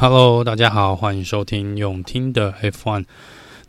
[0.00, 3.04] Hello，大家好，欢迎收听永听的 F1。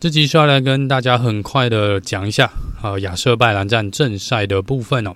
[0.00, 2.50] 这集是要来跟大家很快的讲一下
[2.82, 5.14] 呃亚瑟拜兰站正赛的部分哦。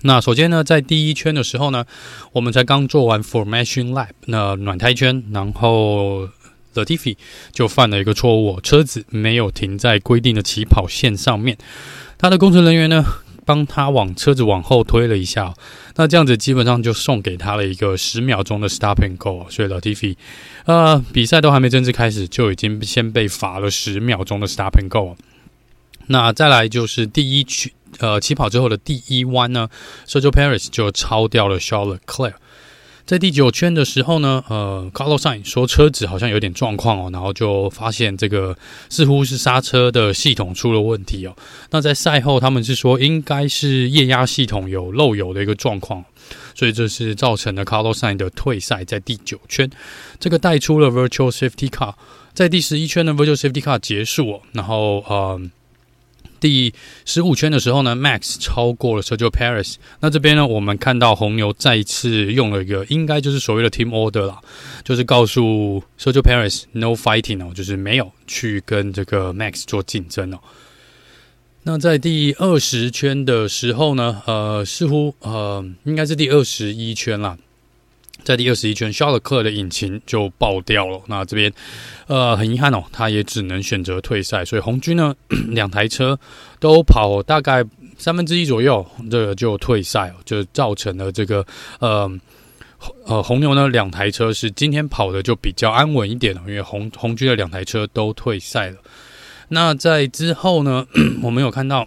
[0.00, 1.84] 那首先呢，在第一圈的时候呢，
[2.32, 6.26] 我们才刚做完 Formation Lap，那暖胎圈，然后
[6.74, 7.18] Latifi
[7.52, 11.58] 就犯了一个错误，车子没有停在规定的起跑线上面，
[12.16, 13.04] 他的工程人员呢，
[13.44, 15.54] 帮他往车子往后推了一下，
[15.96, 20.16] 那这样子基本上就送给他了一个十秒钟的 Stop and Go，所以 Latifi，
[20.64, 25.16] 呃，比赛都还没正式开始，就已经先被罚了十秒钟的 Stop and Go。
[26.06, 29.68] 那再来就是第一曲，呃，起跑之后的第一弯呢
[30.06, 32.34] ，Sergio Paris 就超掉了 Charles Leclerc。
[33.06, 38.56] 在第九圈的时候呢，呃，Carlos Sain 说车子好像有点状况哦，然后就发现这个
[38.88, 41.36] 似乎是刹车的系统出了问题哦。
[41.70, 46.02] 那在赛后他们是说应该是液压系统有漏油的一个状况，
[46.54, 48.82] 所以这是造成了 Carlos Sain 的退赛。
[48.84, 49.70] 在第九圈，
[50.18, 51.92] 这个带出了 Virtual Safety Car，
[52.32, 55.40] 在第十一圈的 Virtual Safety Car 结束哦，然后呃。
[56.44, 56.74] 第
[57.06, 59.76] 十五圈的时候呢，Max 超过了 Sergio Paris。
[60.00, 64.42] 那这边呢，我们看到红牛再次用了一个，应该就是所谓的 Team Order 啦，
[64.84, 70.38] 就是告诉 Sergio Paris No fighting 哦，就是没有去跟这个 Max 做竞争哦。
[71.62, 77.38] 那在第二十圈的时候呢，呃，似乎呃，应该是第二十一圈啦。
[78.24, 81.00] 在第二十一圈，肖勒克的引擎就爆掉了。
[81.06, 81.52] 那这边，
[82.06, 84.44] 呃，很遗憾哦，他也只能选择退赛。
[84.44, 85.14] 所以红军呢，
[85.48, 86.18] 两台车
[86.58, 87.62] 都跑大概
[87.98, 91.44] 三分之一左右，这个就退赛，就造成了这个
[91.78, 92.10] 呃
[93.04, 98.78] 呃红牛呢两台车是今天跑的就比较安稳一点了，因为红红军的两台车都退赛了。
[99.48, 100.86] 那在之后呢，
[101.22, 101.86] 我们有看到。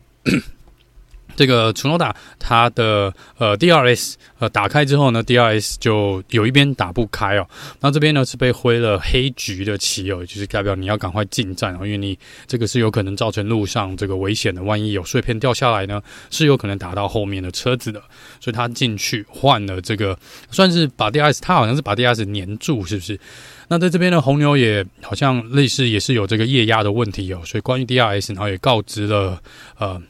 [1.38, 7.48] 这个 Tsunoda 它的呃 DRS 呃打开之后呢，DRS 就有一边打不开哦。
[7.80, 14.64] 那这边呢是被挥了黑橘的旗哦，就是代表你要赶快进站哦，因为你这个是有可能造成路上这个危险的。
[14.64, 18.02] 万一有碎片掉下来呢，是有可能打到后面的车子的。
[18.40, 20.18] 所以他进去换了这个，
[20.50, 23.20] 算是把 DRS，他好像是把 DRS 粘住，是不是？
[23.68, 27.42] 那在这边呢，红牛也好像类似也是有这个液压的问题哦。
[27.46, 29.40] 所以关于 DRS，然后也告知了
[29.78, 30.02] 呃。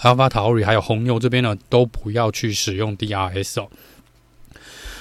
[0.00, 3.68] AlphaTauri 还有红牛这边呢，都不要去使用 DRS 哦。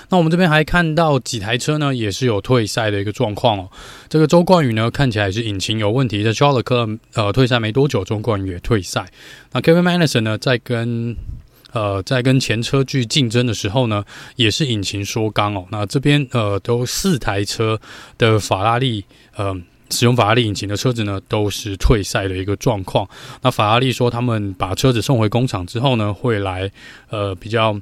[0.10, 3.70] 那我们这边还看到几台车呢，也是有退赛的一个状况哦。
[4.08, 6.34] 这个周冠宇呢，看起来是引擎有问题的。
[6.34, 9.06] 肖勒克呃退赛没多久，周冠宇也退赛。
[9.52, 11.16] 那 Kevin Magnussen 呢，在跟
[11.74, 14.06] 呃在跟前车距竞争的时候呢，
[14.38, 15.66] 也是引擎缩缸哦。
[15.72, 17.80] 那这边呃都四台车
[18.18, 19.04] 的法拉利
[19.36, 19.62] 呃。
[19.90, 23.08] 使用法拉利引擎的车子呢，都是退赛的一个状况。
[23.42, 26.70] 那法拉利说，他们把车子送回工厂之后呢，会来
[27.10, 27.80] 呃比较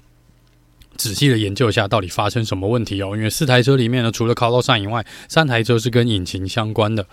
[0.95, 3.15] 仔细的研究一下到底发生什么问题哦。
[3.15, 7.05] 因为四台车里面呢，除了 Carlos 以外，三台车是跟引擎相关的。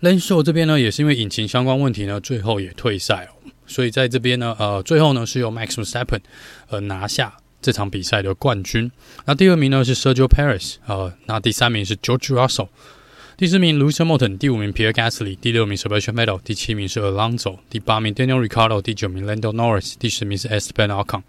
[0.00, 3.28] Lenso 这边呢，也是因为引擎相关问题呢，最后也退赛。
[3.66, 6.20] 所以在这边呢，呃，最后呢是由 Max Verstappen
[6.68, 8.90] 呃拿下这场比赛的冠军。
[9.24, 12.68] 那第二名呢是 Sergio Perez，呃，那第三名是 George Russell。
[13.38, 18.82] 第四名 Lewis Hamilton，第五名 Pierre Gasly，第六名 Sebastian Vettel，第七名是 Alonso，第八名 Daniel r i c a r d o
[18.82, 21.22] 第九名 Lando Norris，第十名是 Esteban Ocon，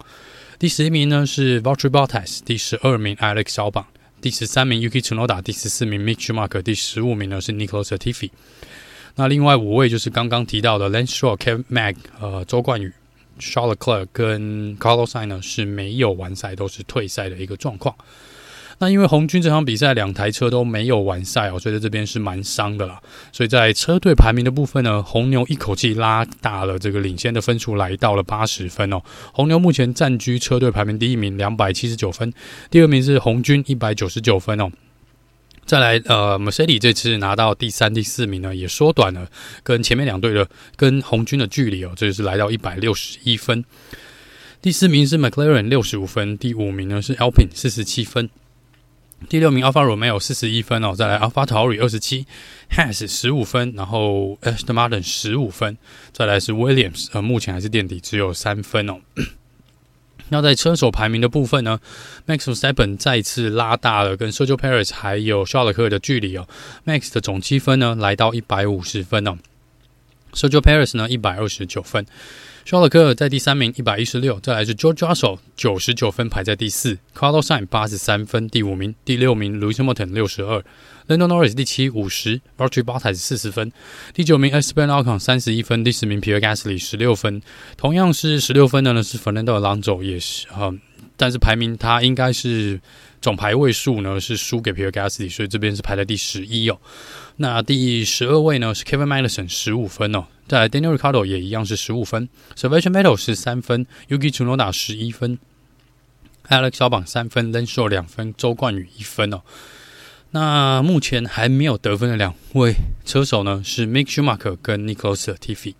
[0.58, 3.84] 第十一名呢是 Valtteri Bottas，第十二名 Alex Albon，
[4.20, 8.30] 第十三名 Yuki Tsunoda，第十四名 Mick Schumacher，第十五名呢是 nicolas otifi。
[9.14, 12.92] 那另外五位就是刚刚提到的 Lance Stroll、Kevin Mag、呃周冠宇、
[13.38, 17.94] Charles Leclerc 跟 Carlos Sainz 呢是没有完赛，都是退赛的一个状况。
[18.82, 22.98] 那因为红军这场比赛两台车都没有完赛哦，所以在这边是蛮伤的啦。
[23.30, 29.02] 所以在车队排名的部分呢，红牛一口气拉大了这个领先的分数，来到了八十分哦。
[29.32, 32.30] 红牛目前占据车队排名第一名，两百七十九分；
[32.70, 34.70] 第二名是红军，一百九十九分哦。
[35.66, 39.30] 再来，呃，Mercedes 这次拿到第三、第四名呢，也缩短了
[39.62, 43.62] 跟前面两队的跟红军的距离哦，这就是来到一百六十一分。
[44.62, 48.30] 第四名是 McLaren 六十五分，第五名呢是 Alpine 四十七分。
[49.28, 52.26] 第六名 Alfa Romeo 四十一分哦，再来 AlphaTauri 二十七
[52.70, 55.76] ，Has 十五分，然后 Aston Martin 十五分，
[56.12, 58.96] 再来是 Williams，呃，目前还是垫底，只有三分哦。
[60.30, 61.80] 那在车手排名的部分呢
[62.26, 66.48] ，Max Verstappen 再次拉大了跟 Sergio Perez 还有肖勒克的距离哦
[66.86, 69.36] ，Max 的总积分呢来到一百五十分哦
[70.32, 72.04] ，Sergio Paris 呢一百二十九分。
[72.64, 74.38] 肖勒克在第三名，一百一十六。
[74.38, 76.98] 再来是 George Russell，九十九分排在第四。
[77.16, 78.94] Carlos Sainz 八十三分，第五名。
[79.04, 80.62] 第六名 Lewis Hamilton 六十二。
[81.08, 82.40] Lando Norris 第七，五十。
[82.58, 83.72] Valtteri Bottas 四十分。
[84.12, 85.82] 第九名 Esteban Ocon 三十一分。
[85.82, 87.42] 第十名 Pierre Gasly 十六分。
[87.76, 90.72] 同样是十六分的呢是 Fernando Alonso 也是哈、
[91.20, 92.80] 但是排名他应该是
[93.20, 96.78] 总排位数呢是输给 Pierre Gasly，所以这边是排在第十一哦。
[97.36, 102.26] 那第十二位呢是 Kevin Magnussen 十五分哦，再来 Daniel Ricciardo 也一样是十五分
[102.56, 105.38] ，Sebastian Vettel 是三分，Yuki Tsunoda 十一分
[106.48, 109.42] ，Alex Albon 三分，Lance Stroll 两分，周冠宇一分哦。
[110.30, 112.74] 那目前还没有得分的两位
[113.04, 115.74] 车手呢是 Mick Schumacher 跟 Nicholas Latifi。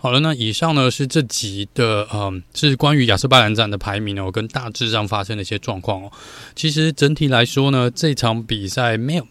[0.00, 6.12] 好了，那以上呢是这集的，嗯，是关于亚瑟巴兰站的排名哦，跟大致上发生的一些状况哦。
[6.54, 9.26] 其实整体来说呢，这场比赛没有，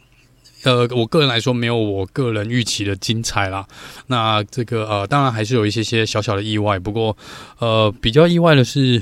[0.63, 3.65] 呃，我个人来说没有我个人预期的精彩啦。
[4.07, 7.15] 那这个呃，当然还是有一些些小小的意外，不过
[7.59, 9.01] 呃，比较意外的是，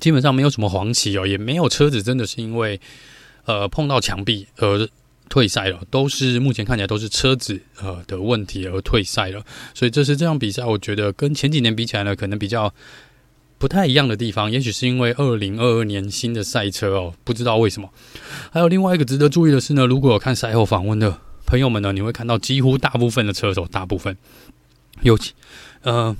[0.00, 2.80] 基本上没有什么黄旗哦，也没有车子真的是因为
[3.44, 4.88] 呃碰到墙壁而。
[5.28, 9.44] 退赛了，都是目前看起来都是车子呃的问题而退赛了，
[9.74, 12.72] 所以这是这场比赛，我觉得跟前几年比起来呢，可能比较
[13.58, 17.90] 不太一样的地方，也许是因为二零二二年新的赛车哦，不知道为什么。
[18.50, 24.16] 还有另外一个值得注意的是呢，如果有看赛后访问的朋友们呢，你会看到几乎大部分的车手，大部分
[25.02, 25.32] 尤其
[25.82, 26.14] 呃。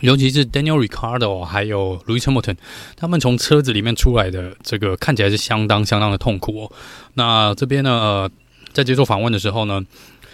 [0.00, 2.56] 尤其是 Daniel Ricardo 还有 Louis Hamilton，
[2.96, 6.72] 他们从车子里面出来的这个看起来是相当相当的痛苦哦。
[7.14, 8.30] 那这边呢，呃，
[8.72, 9.84] 在接受访问的时候呢，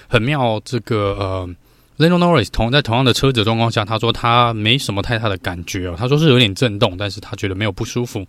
[0.08, 1.49] 很妙，这个呃。
[1.96, 8.26] Lando Norris 同在同样的车子状况下，他说他没什么太大的感觉哦，他说是有点震动，但是他觉得没有不舒服。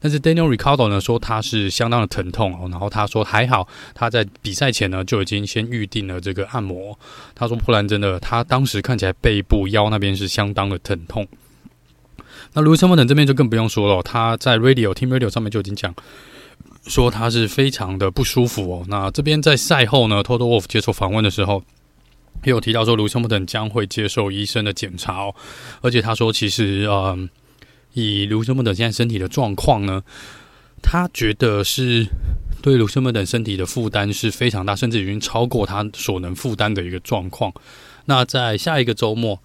[0.00, 6.98] 但是 Daniel Ricardo 呢说他是相当的疼痛哦，然后他说还好，他在比赛前呢就已经先预定了这个按摩。
[7.36, 11.24] 他说不然真的，他当时看起来背部腰那边是相当的疼痛。
[12.54, 15.94] 那 Lewis Hamilton 这边就更不用说了，他在 Radio Team Radio 上面就已经讲
[16.88, 18.84] 说他是非常的不舒服哦。
[18.88, 21.62] 那这边在赛后呢，Toto Wolff 接受访问的时候。
[22.44, 25.34] 也有提到说，卢森堡等将会接受医生的检查哦，
[25.80, 27.18] 而且他说，其实呃，
[27.94, 30.02] 以卢森堡等现在身体的状况呢，
[30.82, 32.06] 他觉得是
[32.62, 37.52] 对卢森堡等身体的负担是非常大，甚至已经超过他所能负担的一个状况。
[38.06, 39.38] 那在下一个周末，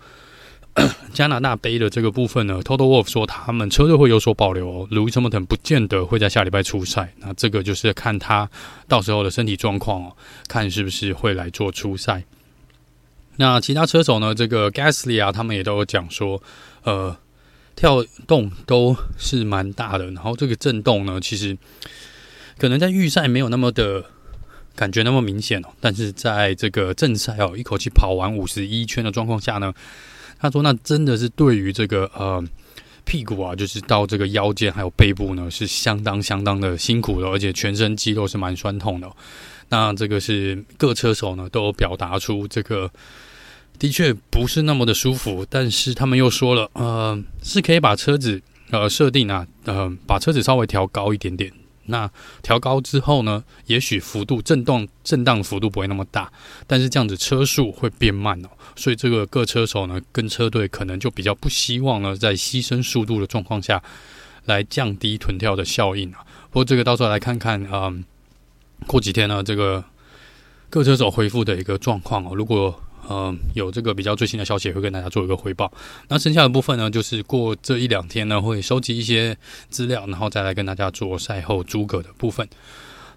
[1.13, 7.13] 加拿大杯的这个部分呢，Toto Wolf 说他们车队会有所保留，卢森堡等不见得会在下礼拜出赛。
[7.19, 8.50] 那这个就是看他
[8.88, 10.18] 到时候的身体状况哦，
[10.50, 12.24] 看是不是会来做出赛。
[13.39, 14.36] 那其他车手呢？
[14.36, 16.44] 这个 Gasly 啊，他们也都有讲说，
[16.83, 17.15] 呃，
[17.74, 21.57] 跳动都是蛮大的，然后这个震动呢，其实
[22.57, 24.03] 可能在预赛没有那么的
[24.75, 29.74] 感觉那么明显哦，但是在这个正赛哦，一口气跑完五十一圈的状况下呢，
[30.38, 32.44] 他说那真的是对于这个呃
[33.09, 39.09] 屁股啊，就是到这个腰间还有背部呢，是相当相当的辛苦的，而且全身肌肉是蛮酸痛的。
[39.69, 42.89] 那这个是各车手呢都表达出这个。
[43.79, 48.41] 的确不是那么的舒服，但是他们又说了，呃，是可以把车子
[48.71, 51.50] 呃设定啊，呃，把车子稍微调高一点点。
[51.89, 52.09] 那
[52.41, 56.31] 调高之后呢，也许幅度震动震荡幅度不会那么大，
[56.65, 58.50] 但是这样子车速会变慢哦。
[58.75, 63.83] 所以这个各车手呢跟车队可能就比较不希望呢，在牺牲速度的状况下
[64.45, 66.25] 来降低臀跳的效应啊。
[66.50, 67.94] 不过这个到时候来看看啊，
[68.88, 69.83] 过几天呢，这个
[70.69, 72.33] 各车手恢复的一个状况哦。
[72.33, 75.71] 如果嗯，有这个比较最新的消息，会跟大家做一个汇报。
[76.07, 79.35] 那剩下的部分呢，就是过这一两天呢，会收集一些
[79.69, 82.47] 资料，然后再来跟大家做赛后诸葛的部分。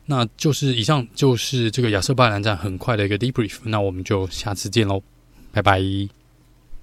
[0.06, 3.58] 那就是以上就是这个亚瑟巴兰站很快的一个 Deep Brief。
[3.64, 5.02] 那我们就下次见喽，
[5.52, 6.21] 拜拜。